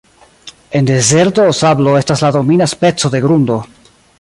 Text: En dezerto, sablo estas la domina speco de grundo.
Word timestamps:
En 0.79 0.87
dezerto, 0.91 1.45
sablo 1.59 1.93
estas 2.01 2.25
la 2.27 2.33
domina 2.39 2.71
speco 2.73 3.13
de 3.17 3.25
grundo. 3.27 3.63